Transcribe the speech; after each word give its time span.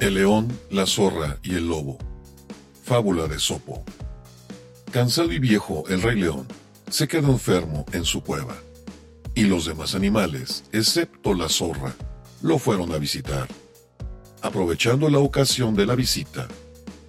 El 0.00 0.14
león, 0.14 0.48
la 0.70 0.86
zorra 0.86 1.36
y 1.42 1.56
el 1.56 1.68
lobo. 1.68 1.98
Fábula 2.84 3.26
de 3.26 3.38
Sopo. 3.38 3.84
Cansado 4.90 5.30
y 5.30 5.38
viejo, 5.38 5.84
el 5.90 6.00
rey 6.00 6.18
león 6.18 6.46
se 6.88 7.06
quedó 7.06 7.30
enfermo 7.30 7.84
en 7.92 8.06
su 8.06 8.22
cueva. 8.22 8.56
Y 9.34 9.42
los 9.42 9.66
demás 9.66 9.94
animales, 9.94 10.64
excepto 10.72 11.34
la 11.34 11.50
zorra, 11.50 11.94
lo 12.40 12.58
fueron 12.58 12.92
a 12.92 12.96
visitar. 12.96 13.46
Aprovechando 14.40 15.10
la 15.10 15.18
ocasión 15.18 15.74
de 15.74 15.84
la 15.84 15.94
visita, 15.96 16.48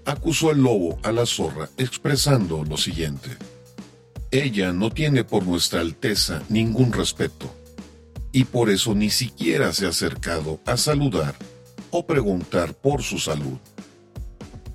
acusó 0.04 0.52
el 0.52 0.62
lobo 0.62 1.00
a 1.02 1.14
la 1.14 1.26
zorra 1.26 1.70
expresando 1.78 2.66
lo 2.66 2.76
siguiente. 2.76 3.30
Ella 4.32 4.74
no 4.74 4.92
tiene 4.92 5.24
por 5.24 5.46
nuestra 5.46 5.80
Alteza 5.80 6.44
ningún 6.50 6.92
respeto, 6.92 7.56
y 8.34 8.44
por 8.44 8.70
eso 8.70 8.94
ni 8.94 9.10
siquiera 9.10 9.72
se 9.72 9.86
ha 9.86 9.90
acercado 9.90 10.60
a 10.66 10.76
saludar 10.76 11.36
o 11.92 12.06
preguntar 12.06 12.74
por 12.74 13.04
su 13.04 13.20
salud. 13.20 13.58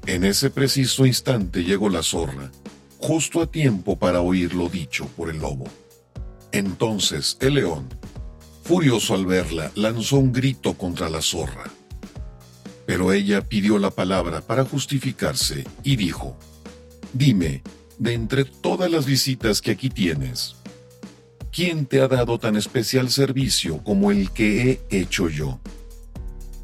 En 0.06 0.24
ese 0.24 0.50
preciso 0.50 1.04
instante 1.04 1.64
llegó 1.64 1.88
la 1.88 2.02
zorra, 2.02 2.52
justo 2.98 3.40
a 3.40 3.46
tiempo 3.50 3.98
para 3.98 4.20
oír 4.20 4.54
lo 4.54 4.68
dicho 4.68 5.06
por 5.16 5.30
el 5.30 5.38
lobo. 5.38 5.64
Entonces 6.52 7.36
el 7.40 7.54
león, 7.54 7.88
furioso 8.62 9.14
al 9.14 9.26
verla, 9.26 9.72
lanzó 9.74 10.18
un 10.18 10.32
grito 10.32 10.74
contra 10.74 11.08
la 11.08 11.22
zorra. 11.22 11.64
Pero 12.86 13.12
ella 13.12 13.40
pidió 13.42 13.78
la 13.78 13.90
palabra 13.90 14.42
para 14.42 14.64
justificarse 14.64 15.64
y 15.82 15.96
dijo, 15.96 16.36
Dime, 17.12 17.62
de 17.98 18.12
entre 18.12 18.44
todas 18.44 18.90
las 18.90 19.06
visitas 19.06 19.60
que 19.60 19.72
aquí 19.72 19.90
tienes, 19.90 20.56
¿quién 21.50 21.86
te 21.86 22.00
ha 22.00 22.08
dado 22.08 22.38
tan 22.38 22.56
especial 22.56 23.10
servicio 23.10 23.82
como 23.82 24.10
el 24.10 24.30
que 24.30 24.80
he 24.90 25.00
hecho 25.00 25.28
yo? 25.28 25.58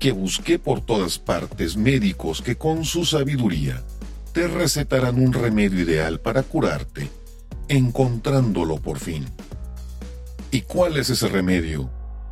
Que 0.02 0.10
busqué 0.10 0.58
por 0.58 0.80
todas 0.80 1.20
partes 1.20 1.76
médicos 1.76 2.42
que 2.42 2.56
con 2.56 2.84
su 2.84 3.04
sabiduría 3.04 3.84
te 4.32 4.48
recetarán 4.48 5.22
un 5.22 5.32
remedio 5.32 5.78
ideal 5.78 6.18
para 6.18 6.42
curarte, 6.42 7.08
encontrándolo 7.68 8.78
por 8.78 8.98
fin. 8.98 9.24
¿Y 10.50 10.62
cuál 10.62 10.96
es 10.96 11.08
ese 11.08 11.28
remedio? 11.28 11.88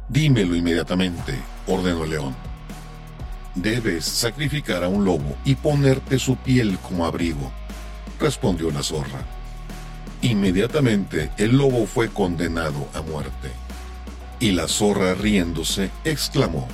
Dímelo 0.08 0.56
inmediatamente, 0.56 1.34
ordenó 1.68 2.04
león. 2.06 2.34
Debes 3.54 4.04
sacrificar 4.04 4.82
a 4.82 4.88
un 4.88 5.04
lobo 5.04 5.36
y 5.44 5.54
ponerte 5.54 6.18
su 6.18 6.34
piel 6.34 6.76
como 6.78 7.06
abrigo, 7.06 7.52
respondió 8.18 8.72
la 8.72 8.82
zorra. 8.82 9.24
Inmediatamente 10.22 11.30
el 11.38 11.56
lobo 11.56 11.86
fue 11.86 12.08
condenado 12.08 12.88
a 12.94 13.00
muerte. 13.00 13.52
Y 14.40 14.50
la 14.50 14.66
zorra 14.66 15.14
riéndose 15.14 15.92
exclamó, 16.02 16.66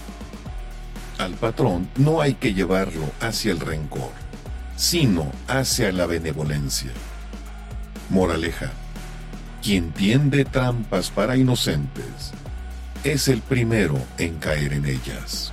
Al 1.27 1.35
patrón 1.35 1.89
no 1.97 2.21
hay 2.21 2.35
que 2.35 2.55
llevarlo 2.55 3.11
hacia 3.21 3.51
el 3.51 3.59
rencor, 3.59 4.13
sino 4.77 5.33
hacia 5.49 5.91
la 5.91 6.07
benevolencia. 6.07 6.93
Moraleja, 8.11 8.71
quien 9.61 9.91
tiende 9.91 10.45
trampas 10.45 11.11
para 11.11 11.37
inocentes 11.37 12.31
es 13.03 13.27
el 13.27 13.41
primero 13.41 13.99
en 14.19 14.37
caer 14.37 14.73
en 14.73 14.87
ellas. 14.87 15.53